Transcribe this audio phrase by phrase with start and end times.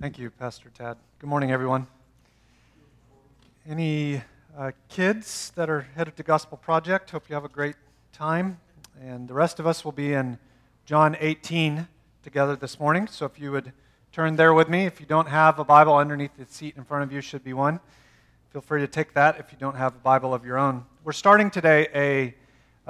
[0.00, 0.96] Thank you, Pastor Tad.
[1.18, 1.86] Good morning, everyone.
[3.68, 4.22] Any
[4.56, 7.10] uh, kids that are headed to Gospel Project?
[7.10, 7.76] Hope you have a great
[8.10, 8.58] time.
[9.02, 10.38] And the rest of us will be in
[10.86, 11.86] John 18
[12.22, 13.08] together this morning.
[13.08, 13.74] So if you would
[14.10, 14.86] turn there with me.
[14.86, 17.52] If you don't have a Bible underneath the seat in front of you, should be
[17.52, 17.78] one.
[18.54, 20.86] Feel free to take that if you don't have a Bible of your own.
[21.04, 22.34] We're starting today a,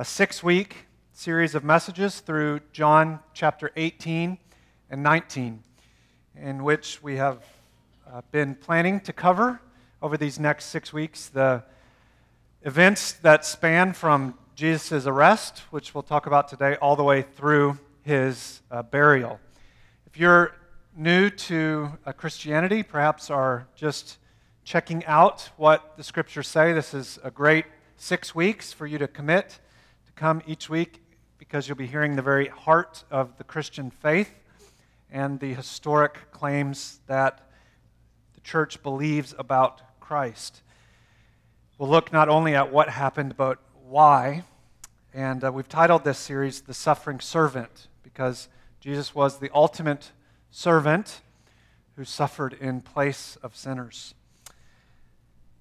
[0.00, 4.38] a six week series of messages through John chapter 18
[4.90, 5.64] and 19
[6.42, 7.44] in which we have
[8.10, 9.60] uh, been planning to cover
[10.00, 11.62] over these next six weeks the
[12.62, 17.78] events that span from Jesus' arrest, which we'll talk about today, all the way through
[18.02, 19.38] his uh, burial.
[20.06, 20.54] If you're
[20.96, 24.18] new to uh, Christianity, perhaps are just
[24.64, 27.66] checking out what the scriptures say, this is a great
[27.96, 29.58] six weeks for you to commit
[30.06, 31.02] to come each week
[31.38, 34.39] because you'll be hearing the very heart of the Christian faith
[35.12, 37.50] and the historic claims that
[38.34, 40.62] the church believes about Christ.
[41.78, 44.44] We'll look not only at what happened, but why.
[45.12, 48.48] And uh, we've titled this series The Suffering Servant because
[48.80, 50.12] Jesus was the ultimate
[50.50, 51.20] servant
[51.96, 54.14] who suffered in place of sinners.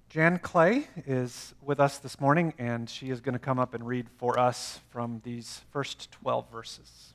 [0.08, 3.86] Jan Clay is with us this morning, and she is going to come up and
[3.86, 7.14] read for us from these first 12 verses.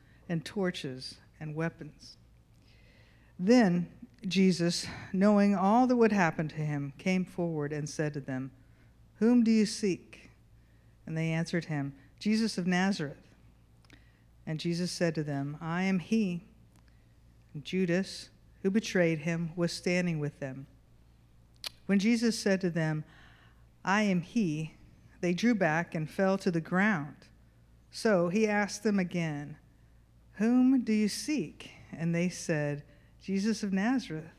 [0.31, 2.15] and torches and weapons.
[3.37, 3.91] Then
[4.25, 8.51] Jesus, knowing all that would happen to him, came forward and said to them,
[9.19, 10.31] Whom do you seek?
[11.05, 13.17] And they answered him, Jesus of Nazareth.
[14.47, 16.45] And Jesus said to them, I am he.
[17.53, 18.29] And Judas,
[18.63, 20.65] who betrayed him, was standing with them.
[21.87, 23.03] When Jesus said to them,
[23.83, 24.75] I am he,
[25.19, 27.15] they drew back and fell to the ground.
[27.91, 29.57] So he asked them again,
[30.41, 31.69] whom do you seek?
[31.95, 32.83] And they said,
[33.21, 34.33] Jesus of Nazareth.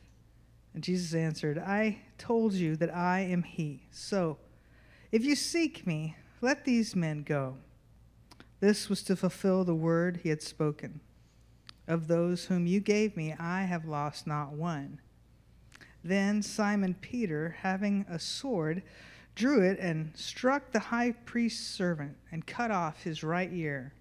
[0.74, 3.86] And Jesus answered, I told you that I am he.
[3.92, 4.38] So,
[5.12, 7.56] if you seek me, let these men go.
[8.58, 11.00] This was to fulfill the word he had spoken.
[11.86, 15.00] Of those whom you gave me, I have lost not one.
[16.02, 18.82] Then Simon Peter, having a sword,
[19.36, 23.92] drew it and struck the high priest's servant and cut off his right ear.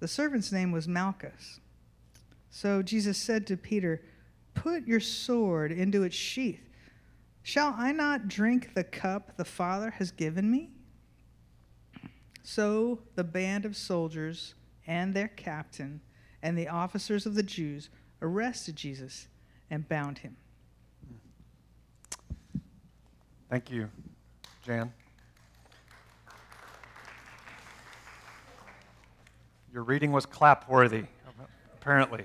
[0.00, 1.60] The servant's name was Malchus.
[2.50, 4.02] So Jesus said to Peter,
[4.54, 6.60] Put your sword into its sheath.
[7.42, 10.70] Shall I not drink the cup the Father has given me?
[12.42, 14.54] So the band of soldiers
[14.86, 16.00] and their captain
[16.42, 17.90] and the officers of the Jews
[18.22, 19.28] arrested Jesus
[19.70, 20.36] and bound him.
[23.50, 23.88] Thank you,
[24.64, 24.92] Jan.
[29.76, 31.06] Your reading was clapworthy,
[31.74, 32.24] apparently.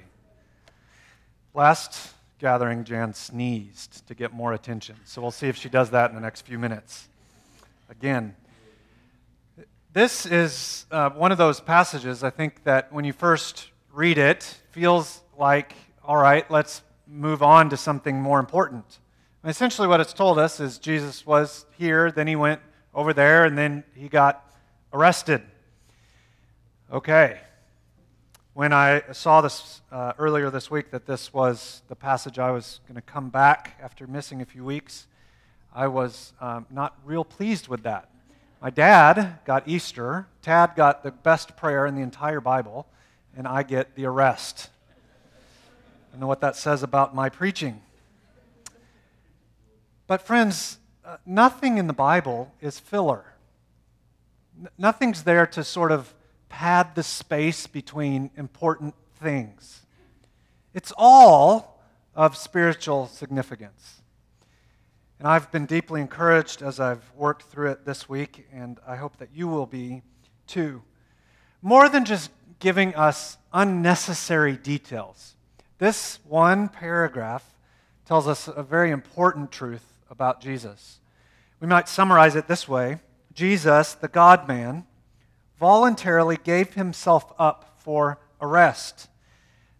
[1.54, 4.96] Last gathering, Jan sneezed to get more attention.
[5.04, 7.10] So we'll see if she does that in the next few minutes.
[7.90, 8.38] Again,
[9.92, 14.44] this is uh, one of those passages I think that when you first read it,
[14.70, 15.74] feels like,
[16.06, 19.00] all right, let's move on to something more important.
[19.44, 22.62] And essentially, what it's told us is Jesus was here, then he went
[22.94, 24.56] over there, and then he got
[24.94, 25.42] arrested.
[26.92, 27.40] Okay.
[28.54, 32.82] When I saw this uh, earlier this week that this was the passage I was
[32.86, 35.08] going to come back after missing a few weeks,
[35.74, 38.10] I was um, not real pleased with that.
[38.62, 42.88] My dad got Easter, Tad got the best prayer in the entire Bible,
[43.38, 44.68] and I get the arrest.
[46.14, 47.82] I know what that says about my preaching.
[50.08, 53.24] But, friends, uh, nothing in the Bible is filler.
[54.60, 56.14] N- nothing's there to sort of
[56.52, 59.84] pad the space between important things.
[60.74, 61.82] It's all
[62.14, 64.02] of spiritual significance.
[65.18, 69.18] And I've been deeply encouraged as I've worked through it this week, and I hope
[69.18, 70.02] that you will be
[70.46, 70.84] too.
[71.62, 75.36] More than just giving us unnecessary details,
[75.78, 77.46] this one paragraph
[78.06, 81.00] tells us a very important truth about Jesus.
[81.62, 83.00] We might summarize it this way
[83.34, 84.86] Jesus, the God man,
[85.62, 89.08] voluntarily gave himself up for arrest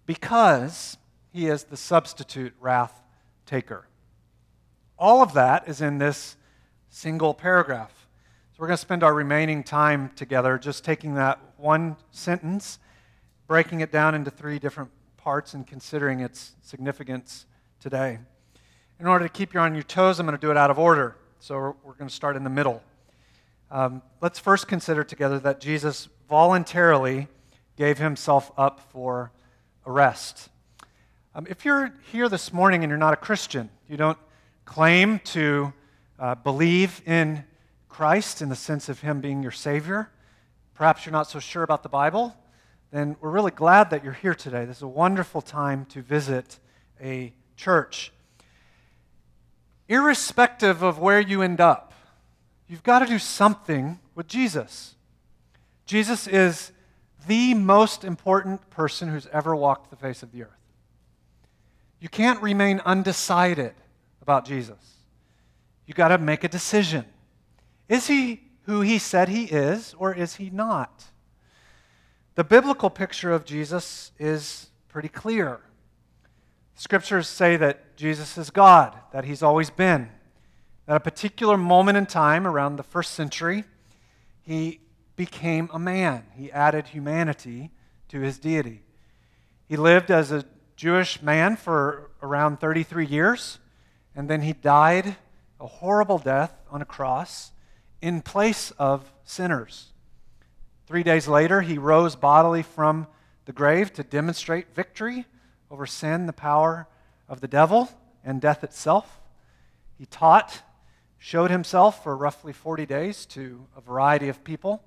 [0.06, 0.96] because
[1.34, 3.02] He is the substitute wrath
[3.48, 3.88] taker.
[5.00, 6.38] All of that is in this
[6.90, 8.08] single paragraph.
[8.52, 12.78] So we're going to spend our remaining time together just taking that one sentence,
[13.48, 17.48] breaking it down into three different parts, and considering its significance
[17.80, 18.20] today.
[19.00, 20.78] In order to keep you on your toes, I'm going to do it out of
[20.78, 21.16] order.
[21.40, 22.84] So we're, going to start in the middle.
[23.74, 27.30] Um, let's first consider together that Jesus voluntarily
[27.78, 29.32] gave himself up for
[29.86, 30.50] arrest.
[31.34, 34.18] Um, if you're here this morning and you're not a Christian, you don't
[34.66, 35.72] claim to
[36.20, 37.46] uh, believe in
[37.88, 40.10] Christ in the sense of Him being your Savior,
[40.74, 42.36] perhaps you're not so sure about the Bible,
[42.92, 44.66] then we're really glad that you're here today.
[44.66, 46.60] This is a wonderful time to visit
[47.02, 48.12] a church.
[49.88, 51.91] Irrespective of where you end up,
[52.72, 54.96] you've got to do something with Jesus.
[55.86, 56.72] Jesus is
[57.28, 60.50] the most important person who's ever walked the face of the earth.
[62.00, 63.74] You can't remain undecided
[64.22, 64.96] about Jesus.
[65.86, 67.04] You've got to make a decision.
[67.90, 71.04] Is he who he said he is, or is he not?
[72.36, 75.60] The biblical picture of Jesus is pretty clear.
[76.76, 80.10] Scriptures say that Jesus is God, that he's always been.
[80.92, 83.64] At a particular moment in time, around the first century,
[84.42, 84.82] he
[85.16, 86.26] became a man.
[86.36, 87.72] He added humanity
[88.10, 88.84] to his deity.
[89.70, 90.44] He lived as a
[90.76, 93.60] Jewish man for around 33 years,
[94.18, 95.16] and then he died
[95.62, 97.54] a horrible death on a cross
[98.02, 99.94] in place of sinners.
[100.88, 103.08] Three days later, he rose bodily from
[103.46, 105.26] the grave to demonstrate victory
[105.70, 106.90] over sin, the power
[107.30, 107.90] of the devil,
[108.26, 109.22] and death itself.
[109.98, 110.62] He taught,
[111.24, 114.84] showed himself for roughly 40 days to a variety of people,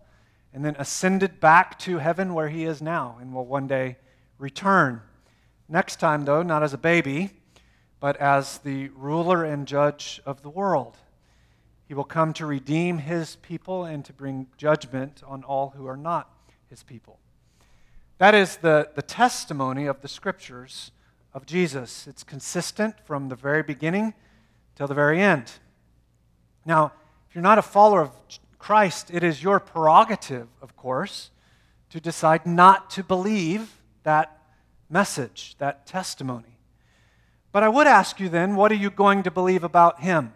[0.52, 3.96] and then ascended back to heaven where he is now and will one day
[4.36, 5.00] return.
[5.68, 7.30] Next time, though, not as a baby,
[8.00, 10.96] but as the ruler and judge of the world.
[11.86, 15.96] He will come to redeem his people and to bring judgment on all who are
[15.96, 16.28] not
[16.68, 17.20] his people.
[18.18, 20.90] That is the, the testimony of the scriptures
[21.32, 22.08] of Jesus.
[22.08, 24.14] It's consistent from the very beginning
[24.74, 25.52] till the very end.
[26.64, 26.92] Now,
[27.28, 28.10] if you're not a follower of
[28.58, 31.30] Christ, it is your prerogative, of course,
[31.90, 34.42] to decide not to believe that
[34.88, 36.58] message, that testimony.
[37.52, 40.32] But I would ask you then, what are you going to believe about him?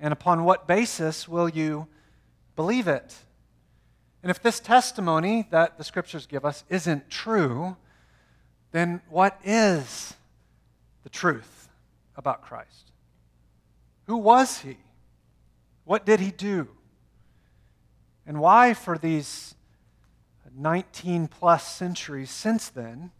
[0.00, 1.88] And upon what basis will you
[2.56, 3.14] believe it?
[4.22, 7.76] And if this testimony that the scriptures give us isn't true,
[8.70, 10.14] then what is
[11.02, 11.68] the truth
[12.16, 12.92] about Christ?
[14.06, 14.76] Who was he?
[15.92, 16.68] What did he do?
[18.26, 19.54] And why, for these
[20.56, 23.10] 19 plus centuries since then,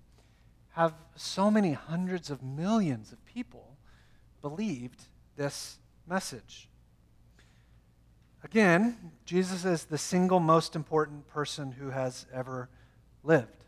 [0.70, 3.76] have so many hundreds of millions of people
[4.40, 5.02] believed
[5.36, 6.70] this message.
[8.42, 12.70] Again, Jesus is the single most important person who has ever
[13.22, 13.66] lived.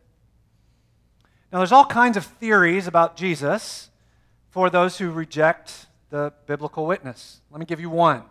[1.52, 3.90] Now, there's all kinds of theories about Jesus
[4.48, 7.42] for those who reject the biblical witness.
[7.50, 8.22] Let me give you one.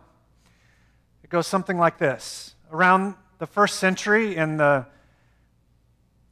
[1.24, 4.86] It goes something like this Around the first century, in the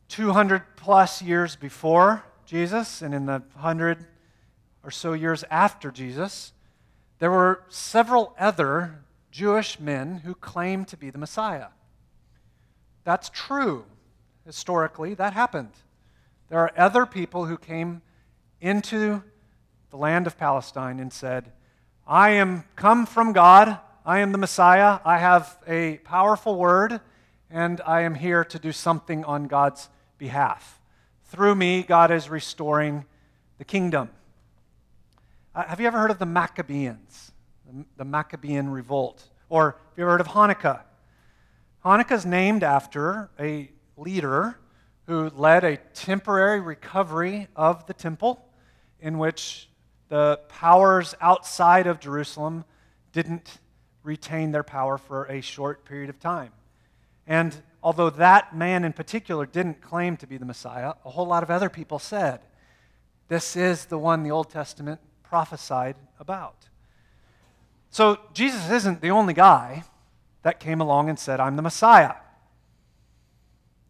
[0.09, 4.05] 200 plus years before Jesus and in the hundred
[4.85, 6.53] or so years after Jesus,
[7.21, 11.69] there were several other Jewish men who claimed to be the Messiah.
[13.05, 13.87] That's true.
[14.45, 15.73] Historically, that happened.
[16.51, 18.03] There are other people who came
[18.61, 19.23] into
[19.91, 21.51] the land of Palestine and said,
[22.07, 23.79] I am come from God.
[24.05, 24.99] I am the Messiah.
[25.05, 27.01] I have a powerful word,
[27.49, 30.81] and I am here to do something on God's behalf.
[31.27, 33.05] Through me, God is restoring
[33.59, 34.11] the kingdom.
[35.55, 37.31] Uh, have you ever heard of the Maccabees,
[37.65, 39.23] the, the Maccabean revolt?
[39.49, 40.81] Or have you ever heard of Hanukkah?
[41.85, 44.59] Hanukkah is named after a leader
[45.07, 48.49] who led a temporary recovery of the temple
[48.99, 49.69] in which
[50.09, 52.65] the powers outside of Jerusalem
[53.13, 53.59] didn't
[54.03, 56.53] retain their power for a short period of time.
[57.27, 61.43] And although that man in particular didn't claim to be the Messiah, a whole lot
[61.43, 62.41] of other people said,
[63.29, 66.69] This is the one the Old Testament prophesied about.
[67.91, 69.85] So Jesus isn't the only guy
[70.43, 72.15] that came along and said, I'm the Messiah.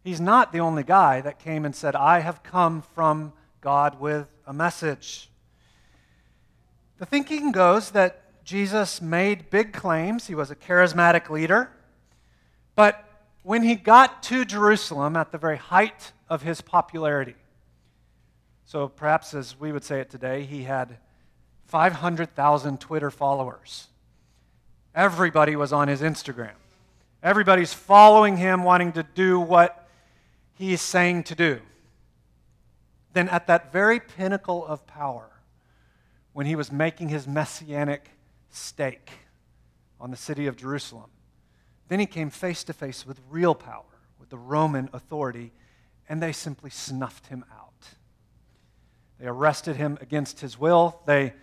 [0.03, 4.27] He's not the only guy that came and said, I have come from God with
[4.45, 5.29] a message.
[6.97, 10.27] The thinking goes that Jesus made big claims.
[10.27, 11.71] He was a charismatic leader.
[12.75, 13.03] But
[13.43, 17.35] when he got to Jerusalem at the very height of his popularity,
[18.65, 20.97] So perhaps, as we would say it today, he had
[21.65, 23.87] 500,000 Twitter followers.
[24.95, 26.55] Everybody was on his Instagram.
[27.21, 29.87] Everybody's following him, wanting to do what
[30.55, 31.59] he's saying to do.
[33.13, 35.29] Then, at that very pinnacle of power,
[36.33, 38.09] when he was making his messianic
[38.55, 39.11] stake
[39.99, 41.09] on the city of Jerusalem,
[41.87, 43.83] then he came face to face with real power,
[44.19, 45.51] with the Roman authority,
[46.07, 47.87] and they simply snuffed him out.
[49.19, 51.01] They arrested him against his will.
[51.05, 51.33] They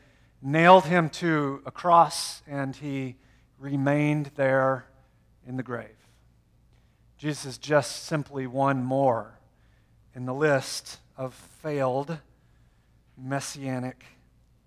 [0.42, 3.16] nailed him to a cross, and he
[3.58, 4.86] remained there
[5.46, 5.88] in the grave.
[7.16, 9.38] Jesus is just simply one more
[10.14, 12.18] in the list of failed
[13.16, 14.04] messianic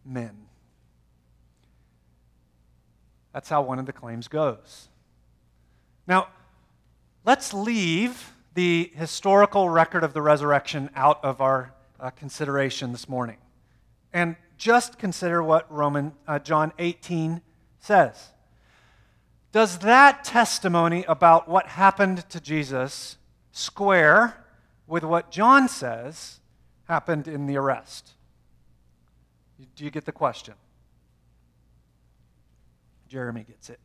[0.06, 0.48] men.
[3.34, 4.90] That's how one of the claims goes.
[6.08, 6.28] Now,
[7.26, 13.38] let's leave the historical record of the resurrection out of our uh, consideration this morning
[14.12, 17.42] and just consider what Roman uh, John 18
[17.80, 18.32] says.
[19.52, 23.18] Does that testimony about what happened to Jesus
[23.52, 24.46] square
[24.88, 26.40] with what John says
[26.88, 28.12] happened in the arrest?
[29.76, 30.56] Do you get the question?
[33.14, 33.80] Jeremy gets it.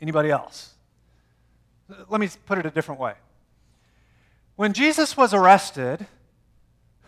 [0.00, 0.74] Anybody else?
[2.08, 3.14] Let me put it a different way.
[4.54, 6.06] When Jesus was arrested,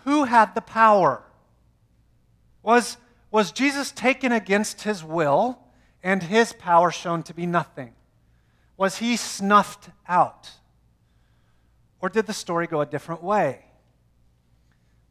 [0.04, 1.22] who had the power?
[2.64, 2.96] Was,
[3.30, 5.60] was Jesus taken against his will
[6.02, 7.92] and his power shown to be nothing?
[8.76, 10.50] Was he snuffed out?
[12.00, 13.66] Or did the story go a different way?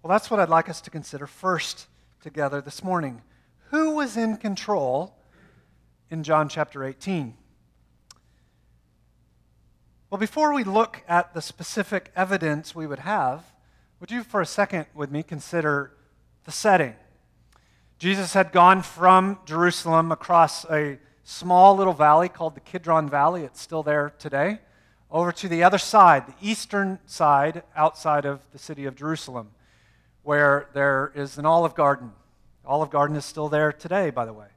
[0.04, 1.88] Well, that's what I'd like us to consider first
[2.22, 3.22] together this morning.
[3.70, 5.16] Who was in control
[6.12, 7.36] in John chapter 18?
[10.10, 13.46] Well, before we look at the specific evidence we would have,
[14.02, 15.94] would you for a second with me consider
[16.44, 16.96] the setting?
[17.98, 23.44] Jesus had gone from Jerusalem across a small little valley called the Kidron Valley.
[23.44, 24.60] It's still there today.
[25.10, 29.52] Over to the other side, the eastern side outside of the city of Jerusalem,
[30.24, 32.12] where there is an olive garden.
[32.64, 34.48] The olive garden is still there today, by the way.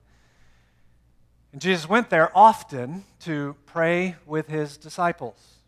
[1.54, 5.60] And Jesus went there often to pray with his disciples.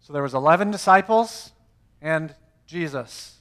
[0.00, 1.52] So there was 11 disciples
[2.00, 2.34] and
[2.66, 3.40] Jesus.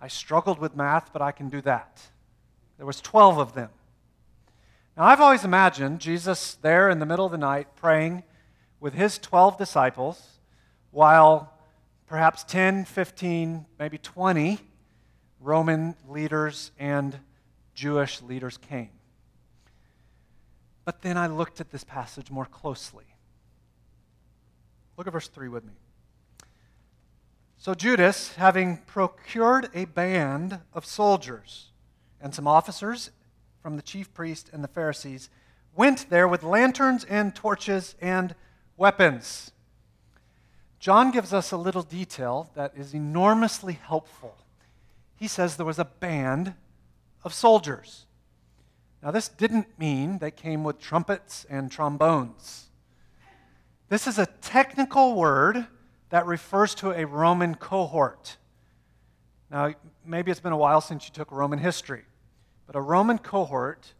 [0.00, 2.02] I struggled with math, but I can do that.
[2.76, 3.70] There was 12 of them.
[4.96, 8.24] Now I've always imagined Jesus there in the middle of the night praying
[8.80, 10.40] with his 12 disciples
[10.90, 11.52] while
[12.08, 14.58] perhaps 10, 15, maybe 20
[15.38, 17.16] Roman leaders and
[17.74, 18.97] Jewish leaders came.
[20.88, 23.04] But then I looked at this passage more closely.
[24.96, 25.74] Look at verse 3 with me.
[27.58, 31.72] So Judas, having procured a band of soldiers
[32.22, 33.10] and some officers
[33.62, 35.28] from the chief priest and the Pharisees,
[35.76, 38.34] went there with lanterns and torches and
[38.78, 39.50] weapons.
[40.80, 44.38] John gives us a little detail that is enormously helpful.
[45.16, 46.54] He says there was a band
[47.24, 48.06] of soldiers.
[49.02, 52.66] Now, this didn't mean they came with trumpets and trombones.
[53.88, 55.66] This is a technical word
[56.10, 58.36] that refers to a Roman cohort.
[59.50, 59.72] Now,
[60.04, 62.02] maybe it's been a while since you took Roman history,
[62.66, 63.94] but a Roman cohort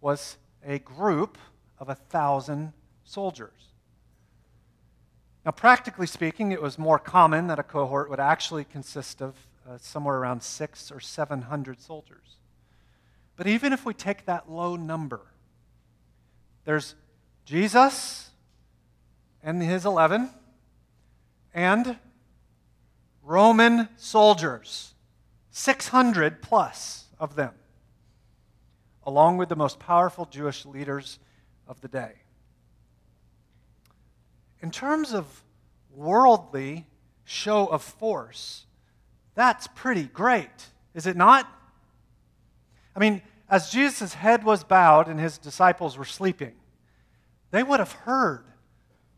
[0.00, 1.36] was a group
[1.78, 2.72] of a thousand
[3.04, 3.52] soldiers.
[5.44, 9.34] Now, practically speaking, it was more common that a cohort would actually consist of
[9.68, 12.36] uh, somewhere around six or seven hundred soldiers.
[13.38, 15.20] But even if we take that low number,
[16.64, 16.96] there's
[17.44, 18.30] Jesus
[19.44, 20.28] and his 11
[21.54, 21.96] and
[23.22, 24.92] Roman soldiers,
[25.52, 27.54] 600 plus of them,
[29.06, 31.20] along with the most powerful Jewish leaders
[31.68, 32.14] of the day.
[34.60, 35.44] In terms of
[35.94, 36.88] worldly
[37.22, 38.66] show of force,
[39.36, 41.48] that's pretty great, is it not?
[42.96, 46.52] I mean, as Jesus' head was bowed and his disciples were sleeping,
[47.50, 48.44] they would have heard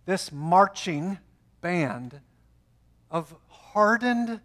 [0.07, 1.19] this marching
[1.61, 2.21] band
[3.11, 4.41] of hardened,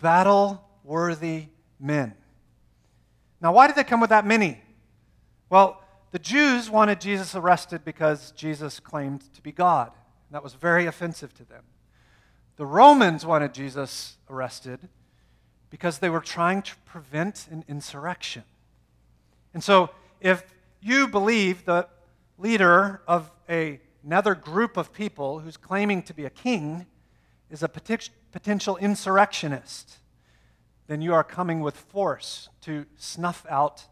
[0.00, 1.46] battle worthy
[1.78, 2.14] men.
[3.40, 4.62] Now, why did they come with that many?
[5.50, 5.82] Well,
[6.12, 9.90] the Jews wanted Jesus arrested because Jesus claimed to be God.
[10.30, 11.64] That was very offensive to them.
[12.56, 14.88] The Romans wanted Jesus arrested
[15.70, 18.44] because they were trying to prevent an insurrection.
[19.54, 20.44] And so, if
[20.80, 21.88] you believe the
[22.36, 26.86] leader of another group of people who's claiming to be a king
[27.50, 29.98] is a potential insurrectionist,
[30.88, 33.84] then you are coming with force to snuff out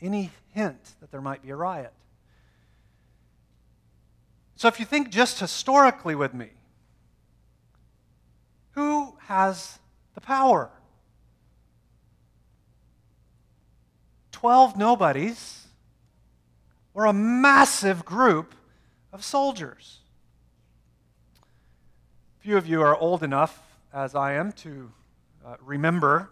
[0.00, 1.92] any hint that there might be a riot.
[4.56, 6.48] So if you think just historically with me,
[8.72, 9.78] who has
[10.14, 10.70] the power?
[14.40, 15.66] Twelve nobodies
[16.94, 18.54] or a massive group
[19.12, 19.98] of soldiers.
[22.38, 23.60] Few of you are old enough,
[23.92, 24.90] as I am, to
[25.44, 26.30] uh, remember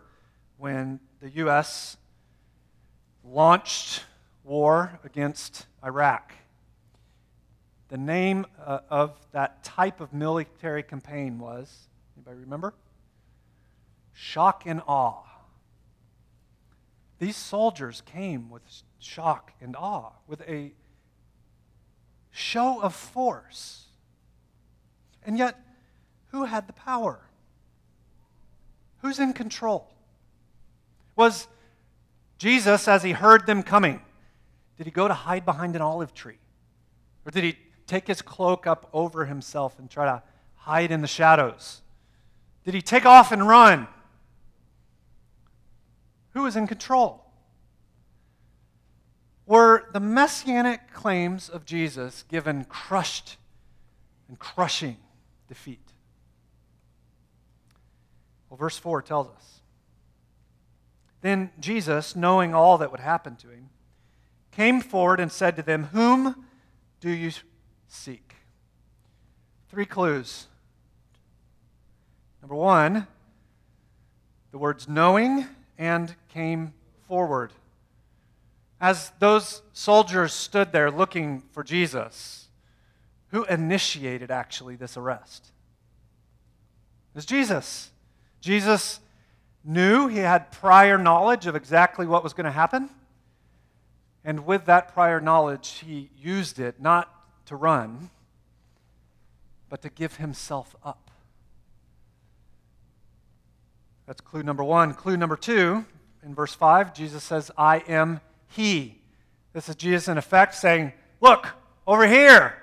[0.57, 1.99] when the U.S.
[3.23, 4.05] launched
[4.43, 6.33] war against Iraq.
[7.89, 12.73] The name uh, of that type of military campaign was, anybody remember?
[14.15, 15.25] Shock and awe.
[17.19, 18.63] These soldiers came with
[19.01, 20.73] shock and awe, with a
[22.31, 23.87] show of force.
[25.25, 25.59] And yet,
[26.31, 27.21] who had the power?
[29.03, 29.89] Who's in control?
[31.17, 31.49] Was
[32.39, 34.01] Jesus, as he heard them coming,
[34.77, 36.39] did he go to hide behind an olive tree?
[37.27, 37.59] Or did he
[37.89, 40.23] take his cloak up over himself and try to
[40.55, 41.83] hide in the shadows?
[42.65, 43.89] Did he take off and run?
[46.39, 47.25] Who was in control?
[49.45, 53.39] Were the messianic claims of Jesus given crushed
[54.29, 54.99] and crushing
[55.49, 55.83] defeat?
[58.49, 59.63] Well, verse 4 tells us.
[61.23, 63.71] Then Jesus, knowing all that would happen to him,
[64.53, 66.47] came forward and said to them, Whom
[67.01, 67.33] do you
[67.89, 68.37] seek?
[69.71, 70.47] Three clues.
[72.43, 73.09] Number one,
[74.53, 75.45] the words knowing
[75.79, 76.75] and came
[77.07, 77.53] forward.
[78.81, 82.49] As those soldiers stood there looking for Jesus,
[83.29, 85.53] who initiated actually this arrest?
[87.13, 87.91] It was Jesus.
[88.41, 89.01] Jesus
[89.65, 92.91] knew he had prior knowledge of exactly what was going to happen.
[94.25, 97.13] And with that prior knowledge, he used it not
[97.47, 98.11] to run,
[99.69, 101.08] but to give himself up.
[104.09, 104.95] That's clue number one.
[104.95, 105.85] Clue number two,
[106.25, 109.03] in verse 5, Jesus says, I am he.
[109.53, 111.47] This is Jesus, in effect, saying, Look,
[111.87, 112.55] over here.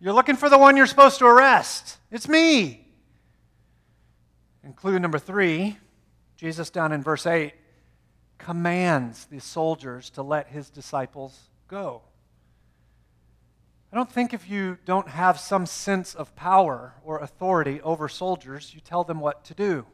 [0.00, 1.98] You're looking for the one you're supposed to arrest.
[2.10, 2.84] It's me.
[4.64, 5.78] And clue number three,
[6.36, 7.52] Jesus down in verse 8
[8.38, 12.02] commands the soldiers to let his disciples go.
[13.92, 18.72] I don't think if you don't have some sense of power or authority over soldiers,
[18.74, 19.86] you tell them what to do.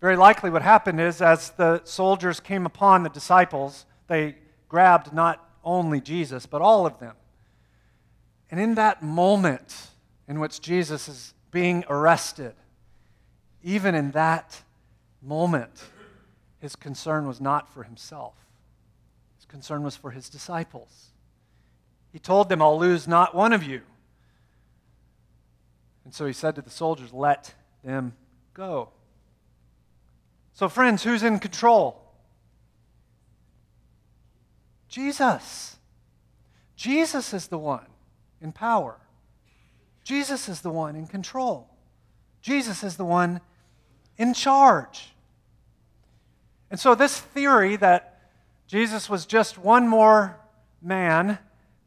[0.00, 4.36] Very likely, what happened is as the soldiers came upon the disciples, they
[4.68, 7.14] grabbed not only Jesus, but all of them.
[8.50, 9.88] And in that moment
[10.28, 12.54] in which Jesus is being arrested,
[13.62, 14.62] even in that
[15.22, 15.82] moment,
[16.58, 18.34] his concern was not for himself,
[19.36, 21.10] his concern was for his disciples.
[22.12, 23.82] He told them, I'll lose not one of you.
[26.04, 28.14] And so he said to the soldiers, Let them
[28.54, 28.90] go.
[30.56, 32.02] So, friends, who's in control?
[34.88, 35.76] Jesus.
[36.76, 37.84] Jesus is the one
[38.40, 38.96] in power.
[40.02, 41.68] Jesus is the one in control.
[42.40, 43.42] Jesus is the one
[44.16, 45.12] in charge.
[46.70, 48.18] And so, this theory that
[48.66, 50.40] Jesus was just one more
[50.80, 51.38] man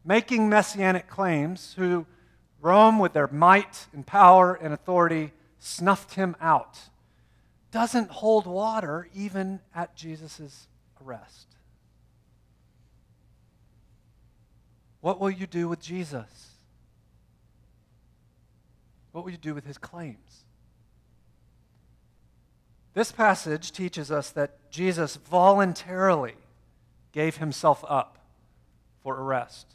[0.05, 2.05] making messianic claims who
[2.62, 6.77] Rome, with their might and power and authority, snuffed him out,
[7.71, 10.67] doesn't hold water even at Jesus'
[11.03, 11.47] arrest.
[15.01, 16.49] What will you do with Jesus?
[19.12, 20.43] What will you do with his claims?
[22.93, 26.36] This passage teaches us that Jesus voluntarily
[27.12, 28.17] gave himself up
[29.03, 29.67] for arrest.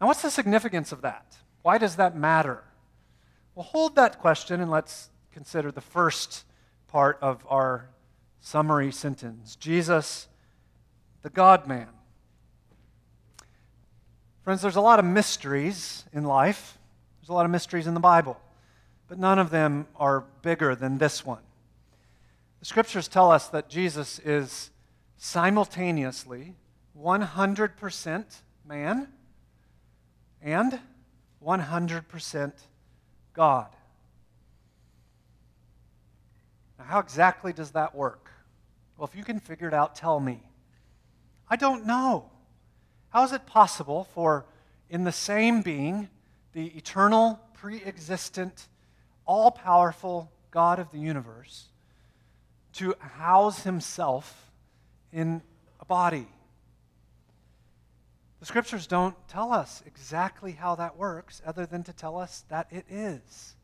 [0.00, 1.36] Now, what's the significance of that?
[1.62, 2.64] Why does that matter?
[3.54, 6.44] Well, hold that question and let's consider the first
[6.96, 7.90] part of our
[8.40, 10.28] summary sentence Jesus,
[11.20, 11.88] the God man.
[14.40, 16.78] Friends, there's a lot of mysteries in life,
[17.20, 18.40] there's a lot of mysteries in the Bible,
[19.08, 21.42] but none of them are bigger than this one.
[22.60, 24.70] The scriptures tell us that Jesus is
[25.18, 26.54] simultaneously
[26.98, 28.24] 100%
[28.66, 29.08] man
[30.40, 30.80] and
[31.44, 32.52] 100%
[33.34, 33.66] God.
[36.75, 38.30] Now, how exactly does that work?
[38.96, 40.42] Well, if you can figure it out, tell me.
[41.48, 42.30] I don't know.
[43.10, 44.46] How is it possible for,
[44.88, 46.08] in the same being,
[46.52, 48.68] the eternal, pre existent,
[49.26, 51.66] all powerful God of the universe,
[52.74, 54.50] to house himself
[55.12, 55.42] in
[55.80, 56.28] a body.
[58.40, 62.68] The scriptures don't tell us exactly how that works, other than to tell us that
[62.70, 63.56] it is.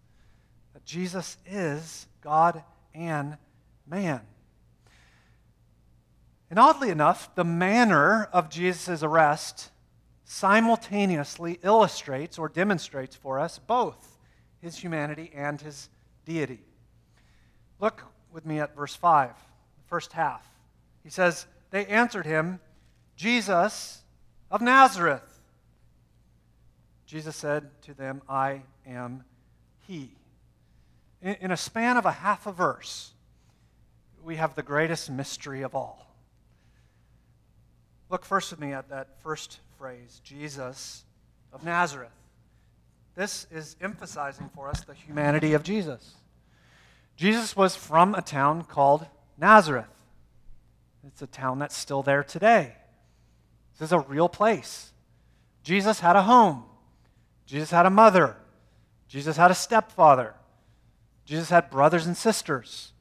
[0.72, 2.62] That Jesus is God
[2.94, 3.37] and
[3.87, 4.20] man.
[6.50, 9.70] And oddly enough, the manner of Jesus' arrest
[10.24, 14.18] simultaneously illustrates or demonstrates for us both
[14.61, 15.88] his humanity and his
[16.24, 16.61] deity.
[17.81, 18.02] Look
[18.33, 20.46] with me at verse 5, the first half.
[21.02, 22.61] He says, They answered him,
[23.16, 24.02] Jesus
[24.50, 25.40] of Nazareth.
[27.07, 29.24] Jesus said to them, I am
[29.87, 30.12] he.
[31.22, 33.12] In, in a span of a half a verse,
[34.22, 36.06] we have the greatest mystery of all.
[38.11, 41.04] Look first with me at that first phrase, Jesus
[41.52, 42.11] of Nazareth.
[43.14, 46.14] This is emphasizing for us the humanity of Jesus.
[47.16, 49.06] Jesus was from a town called
[49.38, 49.87] Nazareth.
[51.06, 52.74] It's a town that's still there today.
[53.78, 54.92] This is a real place.
[55.62, 56.64] Jesus had a home.
[57.46, 58.37] Jesus had a mother.
[59.08, 60.35] Jesus had a stepfather.
[61.24, 62.92] Jesus had brothers and sisters.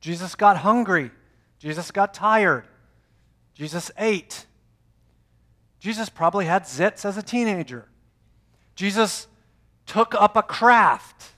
[0.00, 1.10] Jesus got hungry.
[1.58, 2.66] Jesus got tired.
[3.54, 4.46] Jesus ate.
[5.78, 7.88] Jesus probably had zits as a teenager.
[8.74, 9.26] Jesus
[9.86, 11.32] took up a craft.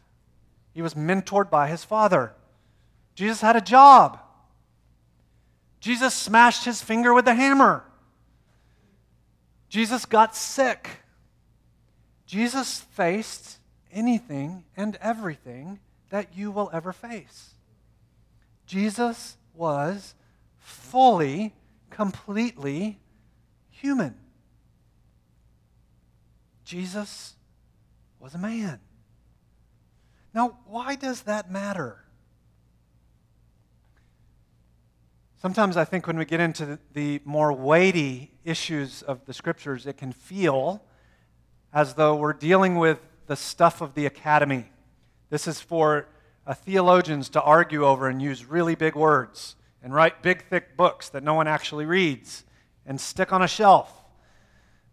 [0.72, 2.32] He was mentored by his father.
[3.14, 4.18] Jesus had a job.
[5.80, 7.84] Jesus smashed his finger with a hammer.
[9.68, 10.88] Jesus got sick.
[12.26, 13.58] Jesus faced
[13.92, 15.78] anything and everything
[16.14, 17.54] that you will ever face.
[18.66, 20.14] Jesus was
[20.58, 21.52] fully
[21.90, 23.00] completely
[23.68, 24.14] human.
[26.64, 27.34] Jesus
[28.20, 28.78] was a man.
[30.32, 32.04] Now, why does that matter?
[35.42, 39.96] Sometimes I think when we get into the more weighty issues of the scriptures, it
[39.96, 40.80] can feel
[41.72, 44.66] as though we're dealing with the stuff of the academy.
[45.34, 46.06] This is for
[46.46, 51.08] uh, theologians to argue over and use really big words and write big, thick books
[51.08, 52.44] that no one actually reads
[52.86, 53.92] and stick on a shelf.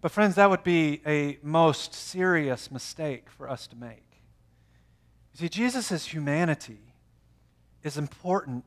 [0.01, 4.19] But, friends, that would be a most serious mistake for us to make.
[5.33, 6.95] You see, Jesus' humanity
[7.83, 8.65] is important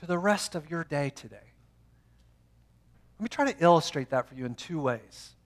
[0.00, 1.52] to the rest of your day today.
[3.20, 5.36] Let me try to illustrate that for you in two ways.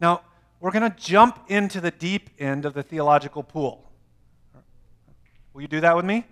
[0.00, 0.22] Now,
[0.60, 3.90] we're going to jump into the deep end of the theological pool.
[5.54, 6.26] Will you do that with me?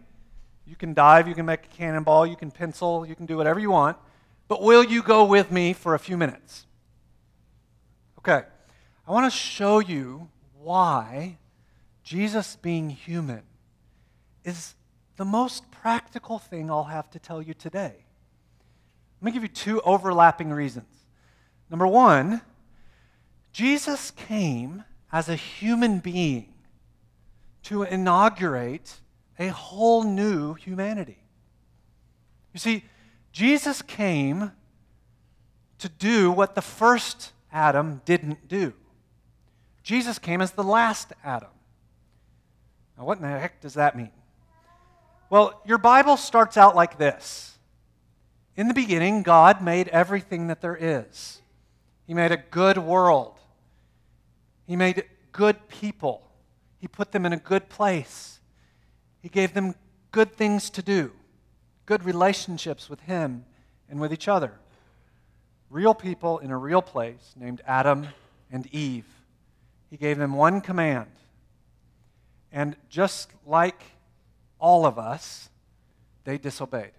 [0.67, 3.61] You can dive, you can make a cannonball, you can pencil, you can do whatever
[3.61, 3.97] you want.
[4.49, 6.67] But will you go with me for a few minutes?
[8.19, 8.43] Okay.
[9.07, 10.29] I want to show you
[10.61, 11.39] why
[12.05, 13.43] Jesus being human
[14.45, 14.75] is
[15.17, 18.05] the most practical thing I'll have to tell you today.
[19.21, 21.05] Let me give you two overlapping reasons.
[21.71, 22.43] Number one,
[23.53, 26.53] Jesus came as a human being
[27.65, 29.01] to inaugurate
[29.39, 31.19] a whole new humanity.
[32.53, 32.85] You see,
[33.33, 34.53] Jesus came
[35.79, 38.73] to do what the first Adam didn't do.
[39.83, 41.51] Jesus came as the last Adam.
[42.97, 44.13] Now, what in the heck does that mean?
[45.29, 47.57] Well, your Bible starts out like this
[48.57, 51.41] In the beginning, God made everything that there is,
[52.07, 53.39] He made a good world,
[54.67, 56.31] He made good people,
[56.79, 58.41] He put them in a good place.
[59.23, 59.75] He gave them
[60.11, 61.13] good things to do,
[61.87, 63.45] good relationships with Him
[63.89, 64.53] and with each other.
[65.71, 68.09] Real people in a real place named Adam
[68.51, 69.07] and Eve.
[69.89, 71.11] He gave them one command.
[72.51, 73.83] And just like
[74.59, 75.49] all of us,
[76.25, 76.93] they disobeyed.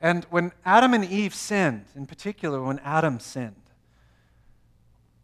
[0.00, 3.56] And when Adam and Eve sinned, in particular when Adam sinned,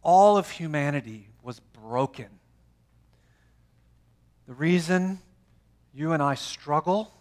[0.01, 2.27] all of humanity was broken.
[4.47, 5.19] The reason
[5.95, 7.13] you and I struggle,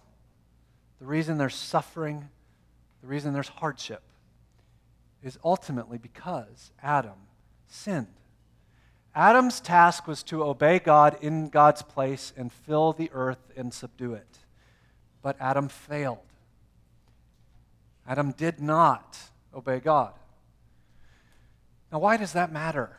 [0.99, 2.29] the reason there's suffering,
[3.03, 4.03] the reason there's hardship,
[5.23, 7.15] is ultimately because Adam
[7.69, 8.09] sinned.
[9.15, 14.15] Adam's task was to obey God in God's place and fill the earth and subdue
[14.15, 14.39] it.
[15.23, 16.19] But Adam failed.
[18.09, 19.17] Adam did not
[19.55, 20.15] obey God.
[21.93, 22.97] Now, why does that matter?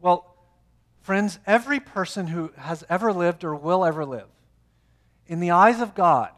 [0.00, 0.36] Well,
[1.02, 4.28] friends, every person who has ever lived or will ever live
[5.26, 6.30] in the eyes of God,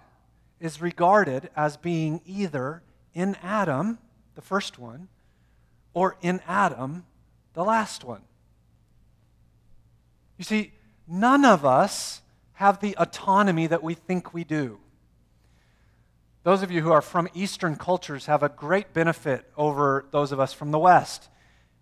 [0.60, 2.82] is regarded as being either
[3.14, 3.98] in Adam,
[4.34, 5.08] the first one,
[5.94, 7.04] or in Adam,
[7.54, 8.22] the last one.
[10.36, 10.72] You see,
[11.06, 12.22] none of us
[12.54, 14.78] have the autonomy that we think we do.
[16.42, 20.40] those of you who are from Eastern cultures have a great benefit over those of
[20.40, 21.28] us from the West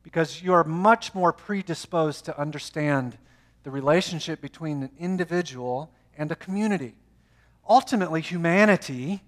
[0.03, 3.17] because you are much more predisposed to understand
[3.63, 6.95] the relationship between an individual and a community.
[7.69, 9.23] Ultimately, humanity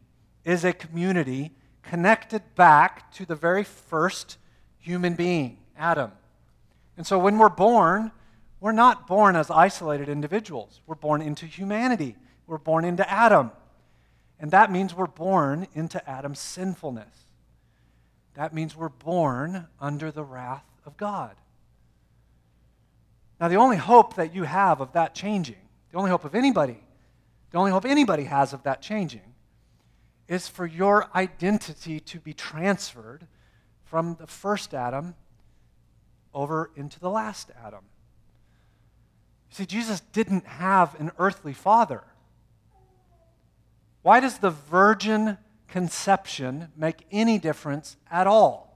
[0.44, 4.36] is a community connected back to the very first
[4.78, 6.12] human being, Adam.
[6.96, 8.12] And so when we're born,
[8.60, 10.80] we're not born as isolated individuals.
[10.86, 12.16] We're born into humanity.
[12.46, 13.52] We're born into Adam.
[14.40, 17.26] And that means we're born into Adam's sinfulness.
[18.34, 21.34] That means we're born under the wrath of God.
[23.40, 26.78] Now, the only hope that you have of that changing, the only hope of anybody,
[27.50, 29.34] the only hope anybody has of that changing,
[30.28, 33.26] is for your identity to be transferred
[33.84, 35.14] from the first Adam
[36.34, 37.84] over into the last Adam.
[39.50, 42.04] See, Jesus didn't have an earthly father.
[44.02, 48.68] Why does the virgin conception make any difference at all?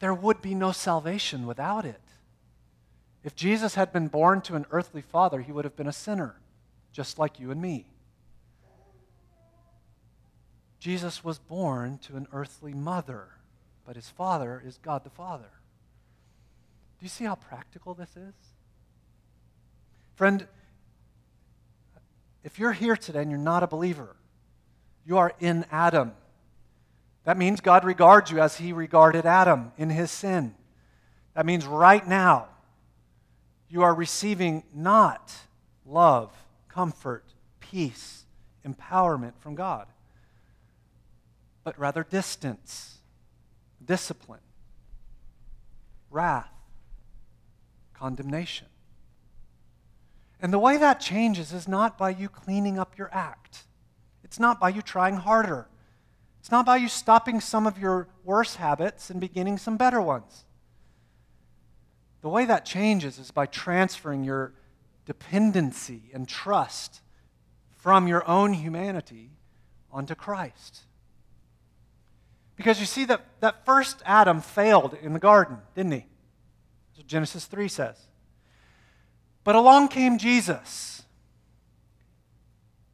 [0.00, 2.01] There would be no salvation without it.
[3.24, 6.36] If Jesus had been born to an earthly father, he would have been a sinner,
[6.92, 7.86] just like you and me.
[10.80, 13.28] Jesus was born to an earthly mother,
[13.86, 15.50] but his father is God the Father.
[16.98, 18.34] Do you see how practical this is?
[20.16, 20.46] Friend,
[22.42, 24.16] if you're here today and you're not a believer,
[25.06, 26.12] you are in Adam.
[27.24, 30.54] That means God regards you as he regarded Adam in his sin.
[31.34, 32.48] That means right now,
[33.72, 35.32] you are receiving not
[35.86, 36.30] love,
[36.68, 37.24] comfort,
[37.58, 38.26] peace,
[38.66, 39.86] empowerment from God,
[41.64, 42.98] but rather distance,
[43.82, 44.42] discipline,
[46.10, 46.52] wrath,
[47.94, 48.66] condemnation.
[50.38, 53.62] And the way that changes is not by you cleaning up your act.
[54.22, 55.66] It's not by you trying harder.
[56.40, 60.44] It's not by you stopping some of your worse habits and beginning some better ones.
[62.22, 64.54] The way that changes is by transferring your
[65.04, 67.00] dependency and trust
[67.78, 69.30] from your own humanity
[69.90, 70.82] onto Christ.
[72.56, 76.06] Because you see that, that first Adam failed in the garden, didn't he?
[77.06, 77.98] Genesis 3 says.
[79.42, 81.02] But along came Jesus.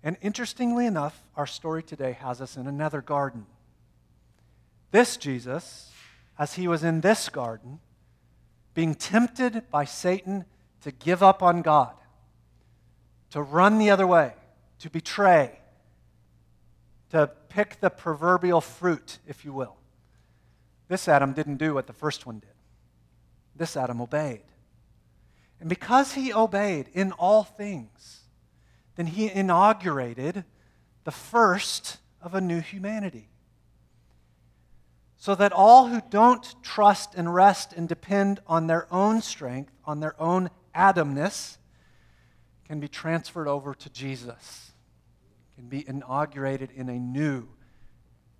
[0.02, 3.44] And interestingly enough, our story today has us in another garden.
[4.90, 5.92] This Jesus,
[6.38, 7.80] as he was in this garden,
[8.78, 10.44] being tempted by Satan
[10.82, 11.96] to give up on God,
[13.30, 14.34] to run the other way,
[14.78, 15.58] to betray,
[17.10, 19.74] to pick the proverbial fruit, if you will.
[20.86, 22.54] This Adam didn't do what the first one did.
[23.56, 24.44] This Adam obeyed.
[25.58, 28.20] And because he obeyed in all things,
[28.94, 30.44] then he inaugurated
[31.02, 33.28] the first of a new humanity.
[35.18, 40.00] So that all who don't trust and rest and depend on their own strength, on
[40.00, 41.58] their own Adamness,
[42.64, 44.70] can be transferred over to Jesus,
[45.56, 47.48] can be inaugurated in a new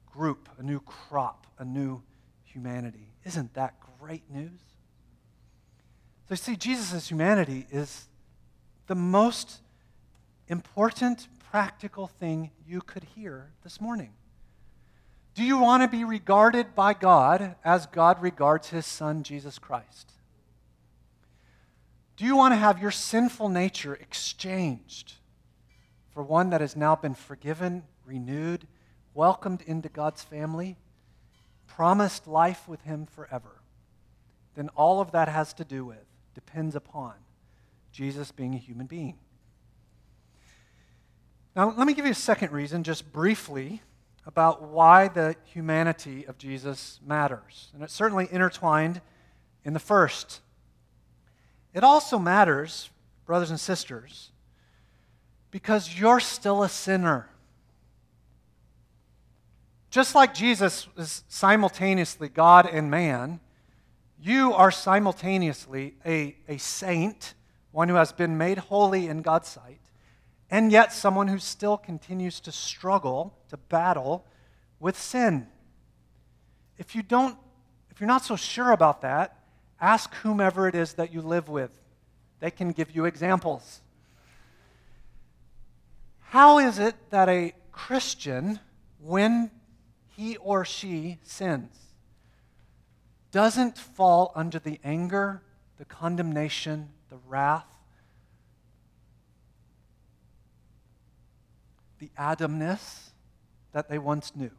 [0.07, 2.01] group, a new crop, a new
[2.45, 3.13] humanity.
[3.25, 4.61] Isn't that great news?
[6.29, 8.07] So, you see, Jesus' humanity is
[8.87, 9.63] the most
[10.47, 14.13] important practical thing you could hear this morning.
[15.39, 20.11] Do you want to be regarded by God as God regards his Son, Jesus Christ?
[22.17, 25.13] Do you want to have your sinful nature exchanged
[26.11, 28.67] for one that has now been forgiven, renewed,
[29.15, 30.77] welcomed into God's family,
[31.69, 33.61] promised life with him forever?
[34.57, 37.15] Then all of that has to do with depends upon
[37.93, 39.15] Jesus being a human being.
[41.55, 43.83] Now, let me give you a second reason, just briefly,
[44.29, 47.71] about why the humanity of Jesus matters.
[47.73, 49.01] And it's certainly intertwined
[49.65, 50.43] in the first.
[51.73, 52.91] It also matters,
[53.25, 54.31] brothers and sisters,
[55.51, 57.31] because you're still a sinner.
[59.89, 63.41] Just like Jesus is simultaneously God and man,
[64.21, 67.33] you are simultaneously a, a saint,
[67.73, 69.81] one who has been made holy in God's sight,
[70.51, 74.25] and yet someone who still continues to struggle, to battle
[74.81, 75.47] with sin.
[76.79, 77.37] If you don't,
[77.91, 79.37] if you're not so sure about that,
[79.81, 81.71] ask whomever it is that you live with.
[82.41, 83.81] They can give you examples.
[86.21, 88.61] How is it that a Christian,
[89.01, 89.51] when
[90.17, 91.75] he or she sins,
[93.31, 95.43] doesn't fall under the anger,
[95.79, 97.67] the condemnation, the wrath,
[101.99, 103.11] the Adamness
[103.73, 104.51] that they once knew.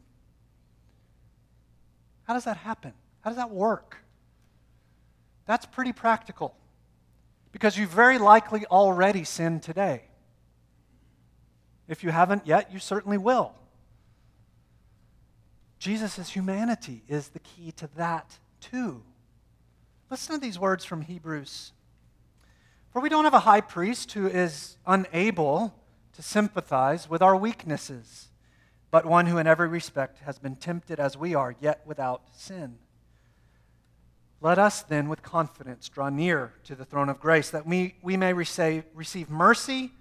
[2.23, 2.93] How does that happen?
[3.21, 3.97] How does that work?
[5.45, 6.55] That's pretty practical
[7.51, 10.03] because you very likely already sinned today.
[11.87, 13.53] If you haven't yet, you certainly will.
[15.79, 19.01] Jesus' humanity is the key to that, too.
[20.11, 21.71] Listen to these words from Hebrews.
[22.91, 25.73] For we don't have a high priest who is unable
[26.19, 28.27] to sympathize with our weaknesses,
[28.91, 32.77] but one who in every respect has been tempted as we are, yet without sin.
[34.41, 38.17] Let us then, with confidence, draw near to the throne of grace, that we, we
[38.17, 39.93] may receive, receive mercy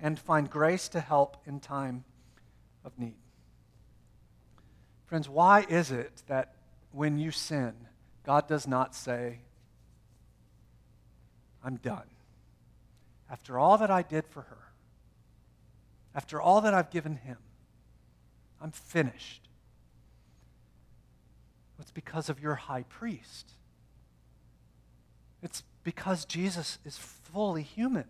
[0.00, 2.04] and find grace to help in time
[2.82, 3.18] of need.
[5.04, 6.54] Friends, why is it that
[6.90, 7.74] when you sin,
[8.24, 9.40] God does not say,
[11.62, 12.08] I'm done?
[13.30, 14.65] After all that I did for her,
[16.16, 17.36] after all that I've given him,
[18.60, 19.48] I'm finished.
[21.78, 23.52] It's because of your high priest.
[25.42, 28.06] It's because Jesus is fully human.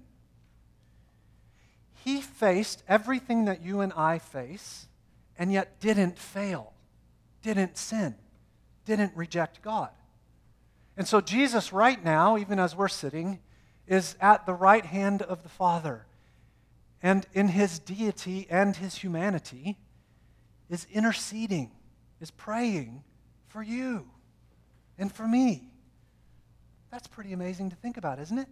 [2.05, 4.87] He faced everything that you and I face
[5.37, 6.73] and yet didn't fail,
[7.42, 8.14] didn't sin,
[8.85, 9.90] didn't reject God.
[10.97, 13.40] And so, Jesus, right now, even as we're sitting,
[13.88, 16.07] is at the right hand of the Father.
[17.07, 19.79] And in his deity and his humanity,
[20.69, 21.71] is interceding,
[22.21, 23.05] is praying
[23.47, 24.09] for you
[24.99, 25.71] and for me.
[26.90, 28.49] That's pretty amazing to think about, isn't it?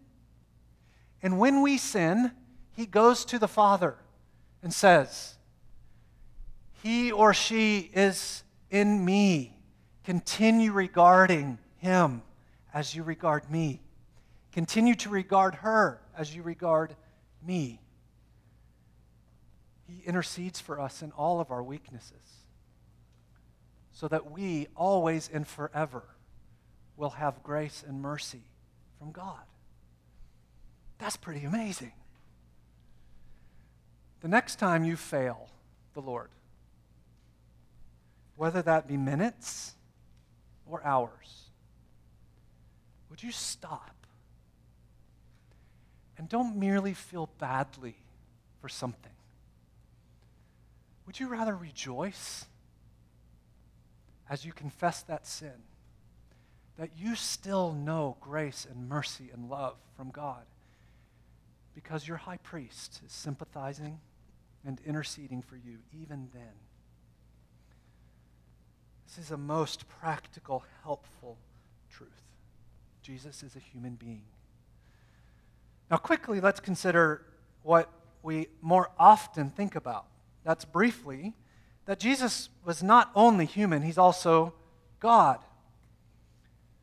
[1.21, 2.31] And when we sin,
[2.77, 3.97] he goes to the Father
[4.63, 5.35] and says,
[6.81, 9.57] He or she is in me.
[10.05, 12.23] Continue regarding him
[12.73, 13.83] as you regard me.
[14.53, 16.95] Continue to regard her as you regard
[17.45, 17.81] me.
[19.95, 22.45] He intercedes for us in all of our weaknesses
[23.93, 26.03] so that we always and forever
[26.97, 28.43] will have grace and mercy
[28.99, 29.43] from God.
[30.99, 31.93] That's pretty amazing.
[34.21, 35.49] The next time you fail
[35.93, 36.31] the Lord,
[38.37, 39.75] whether that be minutes
[40.67, 41.51] or hours,
[43.11, 43.95] would you stop?
[46.17, 47.97] And don't merely feel badly
[48.61, 49.14] for something.
[51.07, 52.47] Would you rather rejoice
[54.29, 55.63] as you confess that sin?
[56.77, 60.45] that you still know grace and mercy and love from God
[61.75, 64.01] because your high priest is sympathizing
[64.65, 66.53] and interceding for you even then.
[69.07, 71.37] This is a most practical, helpful
[71.91, 72.09] truth.
[73.03, 74.25] Jesus is a human being.
[75.91, 77.23] Now, quickly, let's consider
[77.63, 77.91] what
[78.23, 80.07] we more often think about.
[80.45, 81.35] That's briefly
[81.87, 84.55] that Jesus was not only human, he's also
[85.01, 85.39] God.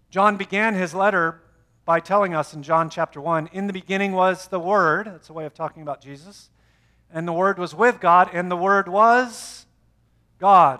[0.09, 1.41] John began his letter
[1.85, 5.07] by telling us in John chapter 1 In the beginning was the Word.
[5.07, 6.49] That's a way of talking about Jesus.
[7.13, 9.65] And the Word was with God, and the Word was
[10.39, 10.79] God.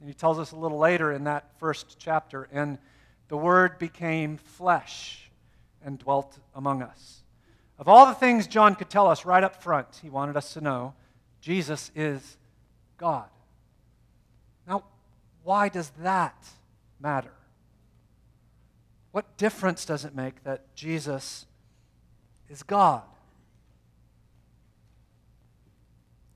[0.00, 2.78] And he tells us a little later in that first chapter, and
[3.28, 5.30] the Word became flesh
[5.84, 7.22] and dwelt among us.
[7.78, 10.60] Of all the things John could tell us right up front, he wanted us to
[10.60, 10.94] know
[11.46, 12.36] Jesus is
[12.98, 13.28] God.
[14.66, 14.82] Now,
[15.44, 16.34] why does that
[16.98, 17.30] matter?
[19.12, 21.46] What difference does it make that Jesus
[22.50, 23.02] is God?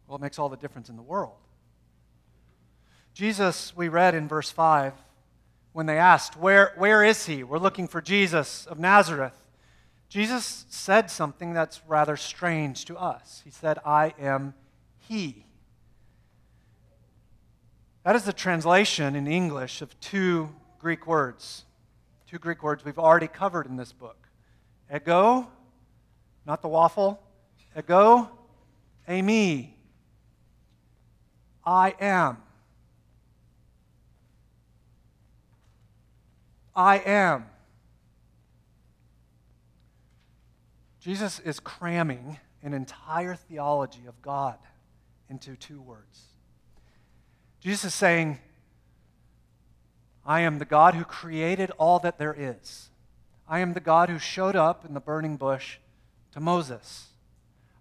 [0.06, 1.34] Well, it makes all the difference in the world.
[3.12, 4.92] Jesus, we read in verse 5,
[5.72, 7.42] when they asked, Where, where is he?
[7.42, 9.34] We're looking for Jesus of Nazareth.
[10.08, 13.42] Jesus said something that's rather strange to us.
[13.44, 14.54] He said, I am
[15.10, 15.44] he.
[18.04, 21.64] That is the translation in English of two Greek words
[22.28, 24.28] two Greek words we've already covered in this book
[24.94, 25.48] ego,
[26.46, 27.20] not the waffle,
[27.76, 28.30] ego,
[29.08, 29.70] eimi.
[31.64, 32.36] I am.
[36.74, 37.46] I am.
[41.00, 44.56] Jesus is cramming an entire theology of God
[45.30, 46.24] into two words.
[47.60, 48.38] Jesus is saying,
[50.26, 52.90] I am the God who created all that there is.
[53.48, 55.78] I am the God who showed up in the burning bush
[56.32, 57.08] to Moses.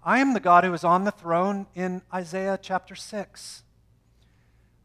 [0.03, 3.63] I am the God who is on the throne in Isaiah chapter 6,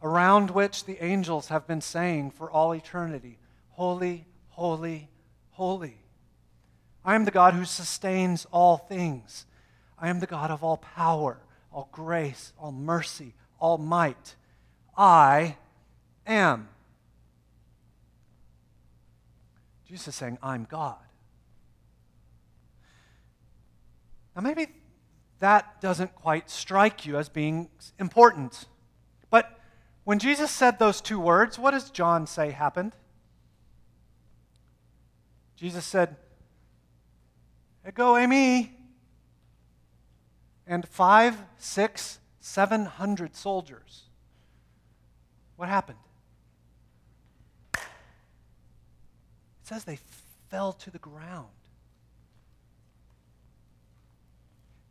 [0.03, 3.39] around which the angels have been saying for all eternity,
[3.71, 5.09] Holy, holy,
[5.51, 5.97] holy.
[7.05, 9.47] I am the God who sustains all things.
[9.99, 11.39] I am the God of all power,
[11.75, 14.37] all grace, all mercy, all might.
[14.97, 15.57] I
[16.25, 16.68] am.
[19.89, 20.97] Jesus is saying, I'm God.
[24.37, 24.68] Now, maybe
[25.41, 27.68] that doesn't quite strike you as being
[27.99, 28.66] important.
[29.29, 29.59] But
[30.05, 32.93] when Jesus said those two words, what does John say happened?
[35.57, 36.16] Jesus said,
[37.87, 38.74] Ego eimi.
[40.67, 44.05] And five, six, seven hundred soldiers.
[45.57, 45.99] What happened?
[47.75, 47.81] It
[49.62, 49.99] says they
[50.49, 51.49] fell to the ground.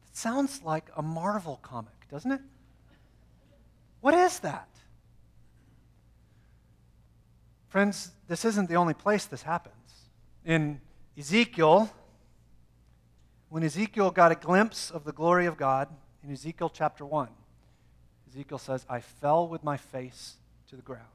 [0.10, 2.42] It sounds like a Marvel comic, doesn't it?
[4.02, 4.70] What is that?
[7.70, 9.74] Friends, this isn't the only place this happens.
[10.46, 10.80] In
[11.18, 11.90] Ezekiel,
[13.54, 15.88] when Ezekiel got a glimpse of the glory of God,
[16.24, 17.28] in Ezekiel chapter 1,
[18.32, 20.38] Ezekiel says, I fell with my face
[20.72, 21.06] to the ground.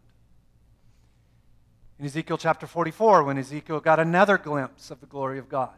[1.99, 5.75] In Ezekiel chapter 44, when Ezekiel got another glimpse of the glory of God,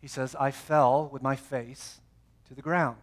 [0.00, 2.00] he says, I fell with my face
[2.48, 2.96] to the ground.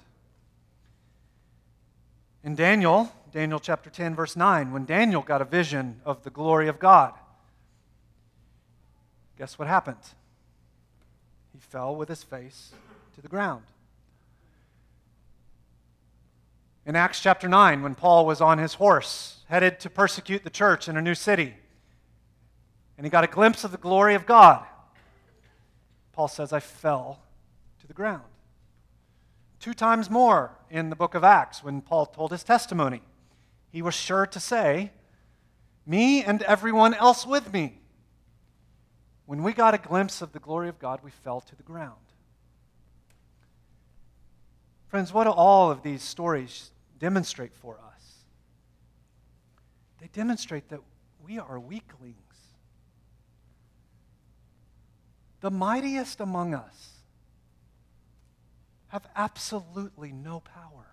[2.43, 6.67] In Daniel, Daniel chapter 10, verse 9, when Daniel got a vision of the glory
[6.67, 7.13] of God,
[9.37, 10.03] guess what happened?
[11.55, 12.73] He fell with his face
[13.13, 13.63] to the ground.
[16.85, 20.89] In Acts chapter 9, when Paul was on his horse, headed to persecute the church
[20.89, 21.53] in a new city,
[22.97, 24.65] and he got a glimpse of the glory of God,
[26.11, 27.21] Paul says, I fell
[27.79, 28.23] to the ground.
[29.61, 33.01] Two times more in the book of Acts, when Paul told his testimony,
[33.71, 34.91] he was sure to say,
[35.85, 37.79] Me and everyone else with me.
[39.25, 41.95] When we got a glimpse of the glory of God, we fell to the ground.
[44.87, 48.15] Friends, what do all of these stories demonstrate for us?
[49.99, 50.81] They demonstrate that
[51.25, 52.15] we are weaklings.
[55.41, 56.91] The mightiest among us
[58.89, 60.85] have absolutely no power.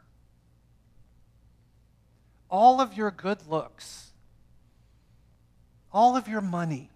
[2.50, 4.10] All of your good looks,
[5.92, 6.90] all of your money,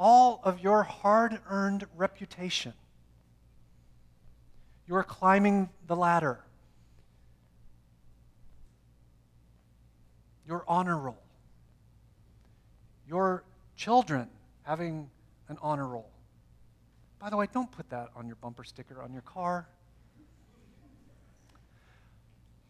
[0.00, 2.72] all of your hard earned reputation,
[4.88, 6.40] you're climbing the ladder
[10.50, 11.22] your honor roll,
[13.06, 13.44] your
[13.76, 14.28] children
[14.62, 15.08] having
[15.48, 16.10] an honor roll.
[17.20, 19.68] By the way, don't put that on your bumper sticker on your car.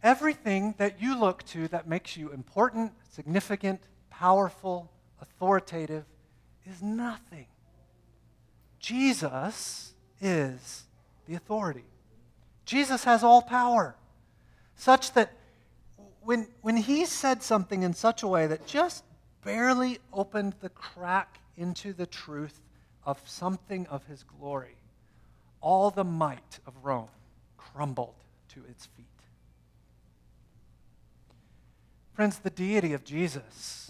[0.03, 4.91] Everything that you look to that makes you important, significant, powerful,
[5.23, 6.05] authoritative
[6.67, 7.47] is nothing.
[8.79, 10.85] Jesus is
[11.27, 11.85] the authority.
[12.65, 13.97] Jesus has all power,
[14.77, 15.33] such that
[16.23, 19.05] when, when he said something in such a way that just
[19.45, 22.61] barely opened the crack into the truth
[23.05, 24.77] of something of his glory,
[25.61, 27.09] all the might of Rome
[27.57, 28.15] crumbled
[28.49, 29.07] to its feet.
[32.13, 33.90] Friends, the deity of Jesus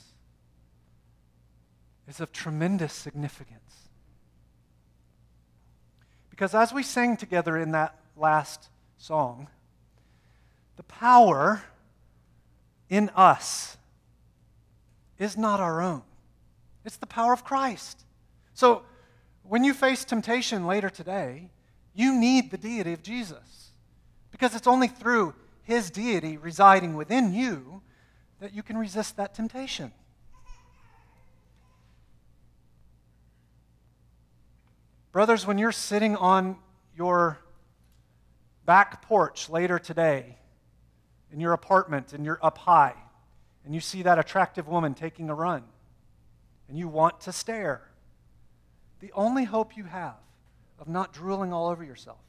[2.11, 3.89] is of tremendous significance.
[6.29, 9.49] Because as we sang together in that last song,
[10.77, 11.63] the power
[12.89, 13.77] in us
[15.19, 16.03] is not our own,
[16.85, 18.05] it's the power of Christ.
[18.55, 18.83] So
[19.45, 21.51] when you face temptation later today,
[21.95, 23.71] you need the deity of Jesus
[24.33, 27.83] because it's only through his deity residing within you
[28.41, 29.93] that you can resist that temptation.
[35.13, 36.57] Brothers, when you're sitting on
[36.97, 37.39] your
[38.65, 40.37] back porch later today
[41.33, 42.95] in your apartment and you're up high
[43.65, 45.65] and you see that attractive woman taking a run
[46.69, 47.83] and you want to stare,
[49.01, 50.15] the only hope you have
[50.79, 52.21] of not drooling all over yourself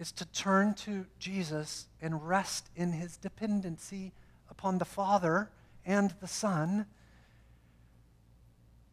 [0.00, 4.12] is to turn to Jesus and rest in his dependency
[4.50, 5.50] upon the Father
[5.86, 6.86] and the Son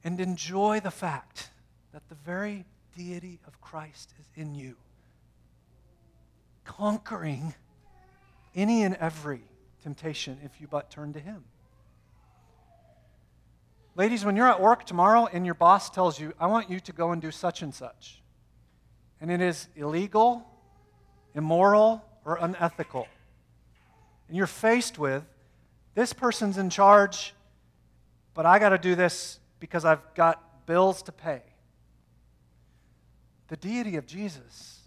[0.04, 1.50] and enjoy the fact
[1.94, 2.66] that the very
[2.96, 4.76] deity of Christ is in you,
[6.64, 7.54] conquering
[8.56, 9.42] any and every
[9.84, 11.44] temptation if you but turn to Him.
[13.96, 16.92] Ladies, when you're at work tomorrow and your boss tells you, I want you to
[16.94, 18.22] go and do such and such,
[19.20, 20.46] and it is illegal,
[21.36, 23.08] immoral, or unethical,
[24.28, 25.24] and you're faced with,
[25.94, 27.34] this person's in charge,
[28.34, 31.42] but I got to do this because I've got bills to pay.
[33.52, 34.80] The deity of Jesus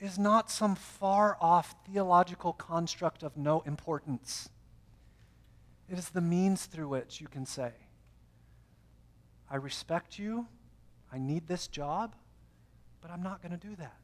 [0.00, 4.48] is not some far off theological construct of no importance.
[5.88, 7.70] It is the means through which you can say,
[9.48, 10.48] I respect you,
[11.12, 12.16] I need this job,
[13.00, 14.00] but I'm not going to do that.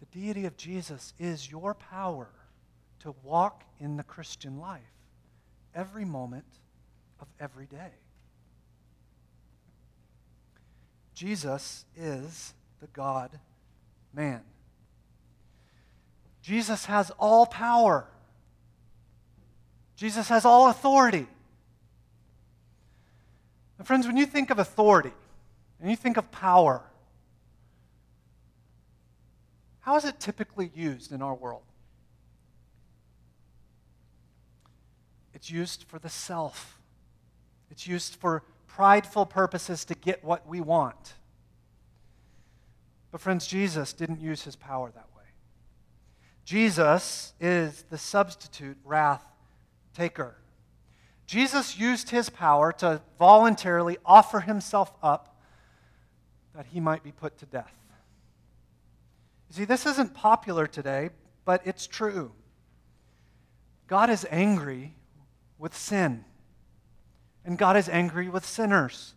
[0.00, 2.30] The deity of Jesus is your power
[2.98, 4.82] to walk in the Christian life
[5.72, 6.58] every moment
[7.20, 7.92] of every day.
[11.14, 13.38] Jesus is the God
[14.12, 14.40] man.
[16.42, 18.06] Jesus has all power.
[19.96, 21.26] Jesus has all authority.
[23.78, 25.12] And friends, when you think of authority
[25.80, 26.82] and you think of power,
[29.80, 31.62] how is it typically used in our world?
[35.34, 36.78] It's used for the self.
[37.70, 38.44] It's used for
[38.74, 41.14] prideful purposes to get what we want.
[43.10, 45.22] But, friends, Jesus didn't use his power that way.
[46.44, 49.24] Jesus is the substitute wrath
[49.94, 50.36] taker.
[51.26, 55.36] Jesus used his power to voluntarily offer himself up
[56.54, 57.72] that he might be put to death.
[59.50, 61.10] You see, this isn't popular today,
[61.44, 62.32] but it's true.
[63.86, 64.94] God is angry
[65.58, 66.24] with sin,
[67.44, 69.14] and God is angry with sinners.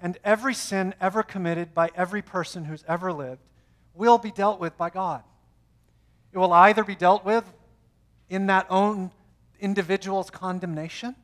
[0.00, 3.40] And every sin ever committed by every person who's ever lived
[3.94, 5.22] will be dealt with by God.
[6.32, 7.44] It will either be dealt with
[8.28, 9.12] in that own
[9.60, 11.14] individual's condemnation,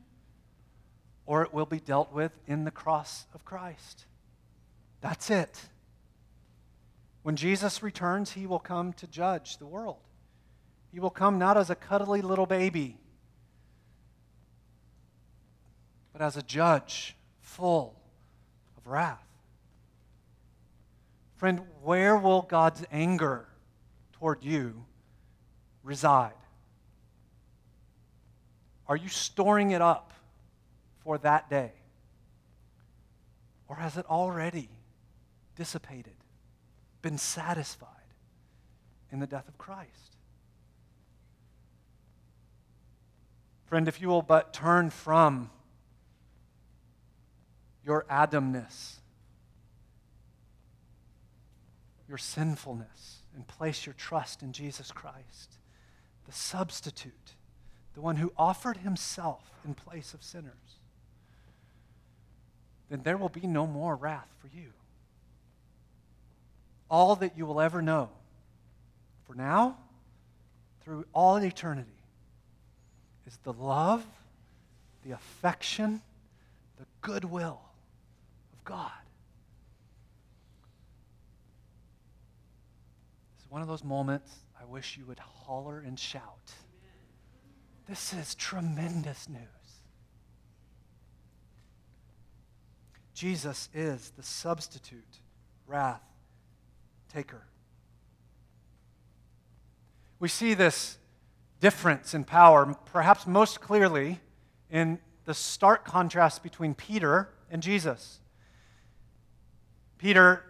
[1.25, 4.05] or it will be dealt with in the cross of Christ.
[5.01, 5.69] That's it.
[7.23, 9.99] When Jesus returns, he will come to judge the world.
[10.91, 12.97] He will come not as a cuddly little baby,
[16.13, 17.95] but as a judge full
[18.77, 19.25] of wrath.
[21.35, 23.47] Friend, where will God's anger
[24.13, 24.85] toward you
[25.83, 26.33] reside?
[28.87, 30.13] Are you storing it up
[31.03, 31.71] for that day?
[33.67, 34.69] Or has it already
[35.55, 36.13] dissipated,
[37.01, 37.87] been satisfied
[39.11, 40.17] in the death of Christ?
[43.65, 45.49] Friend, if you will but turn from
[47.85, 48.95] your Adamness,
[52.07, 55.57] your sinfulness, and place your trust in Jesus Christ,
[56.25, 57.35] the substitute
[57.93, 60.79] the one who offered himself in place of sinners,
[62.89, 64.71] then there will be no more wrath for you.
[66.89, 68.09] All that you will ever know,
[69.25, 69.77] for now,
[70.83, 71.89] through all eternity,
[73.27, 74.05] is the love,
[75.05, 76.01] the affection,
[76.79, 77.61] the goodwill
[78.71, 78.89] God.
[83.37, 86.53] It's one of those moments I wish you would holler and shout.
[87.89, 89.41] This is tremendous news.
[93.13, 95.19] Jesus is the substitute
[95.67, 96.01] wrath
[97.13, 97.43] taker.
[100.17, 100.97] We see this
[101.59, 104.21] difference in power perhaps most clearly
[104.69, 108.20] in the stark contrast between Peter and Jesus.
[110.01, 110.43] Peter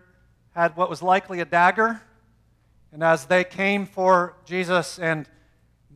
[0.55, 2.01] had what was likely a dagger,
[2.93, 5.27] and as they came for Jesus and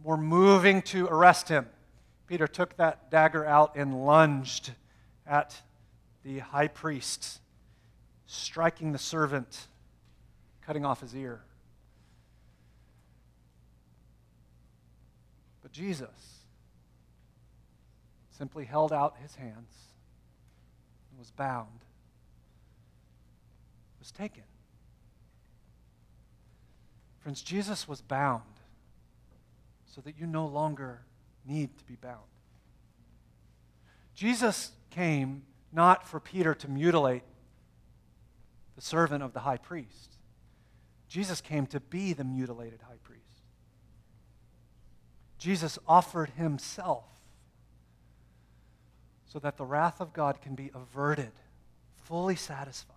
[0.03, 1.66] were moving to arrest him.
[2.28, 4.72] Peter took that dagger out and lunged
[5.26, 5.62] at
[6.26, 7.39] the high priest,
[8.26, 9.68] striking the servant,
[10.62, 11.41] cutting off his ear.
[15.62, 16.43] But Jesus
[18.38, 19.72] simply held out his hands
[21.10, 21.84] and was bound,
[24.06, 24.43] was taken.
[27.22, 28.43] Friends, Jesus was bound
[29.88, 31.01] so that you no longer
[31.43, 32.22] need to be bound.
[34.14, 35.41] Jesus came
[35.72, 37.24] not for Peter to mutilate
[38.76, 40.18] the servant of the high priest.
[41.08, 43.24] Jesus came to be the mutilated high priest.
[45.39, 47.06] Jesus offered himself
[49.26, 51.32] so that the wrath of God can be averted,
[52.03, 52.95] fully satisfied,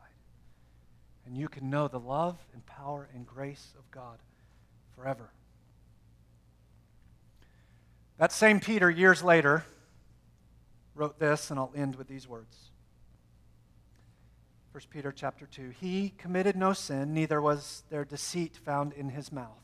[1.28, 4.18] and you can know the love and power and grace of God
[4.96, 5.28] forever.
[8.16, 9.66] That same Peter, years later,
[10.94, 12.70] wrote this, and I'll end with these words.
[14.72, 15.74] 1 Peter chapter 2.
[15.78, 19.60] He committed no sin, neither was there deceit found in his mouth.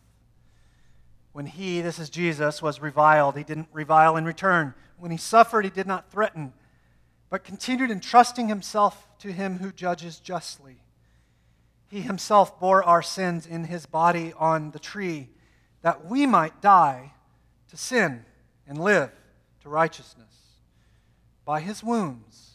[1.32, 4.74] When he, this is Jesus, was reviled, he didn't revile in return.
[4.98, 6.52] When he suffered, he did not threaten,
[7.30, 10.76] but continued entrusting himself to him who judges justly.
[11.95, 15.28] He himself bore our sins in his body on the tree,
[15.82, 17.12] that we might die
[17.68, 18.24] to sin
[18.66, 19.12] and live
[19.62, 20.34] to righteousness.
[21.45, 22.55] By his wounds,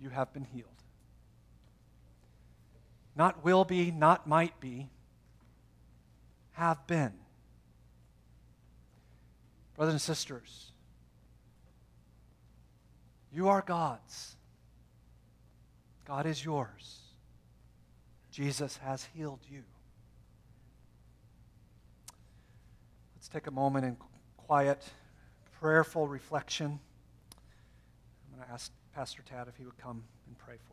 [0.00, 0.68] you have been healed.
[3.14, 4.88] Not will be, not might be,
[6.52, 7.12] have been.
[9.76, 10.72] Brothers and sisters,
[13.30, 14.36] you are God's.
[16.06, 17.00] God is yours.
[18.32, 19.62] Jesus has healed you.
[23.14, 23.96] Let's take a moment in
[24.38, 24.82] quiet,
[25.60, 26.80] prayerful reflection.
[28.32, 30.71] I'm going to ask Pastor Tad if he would come and pray for.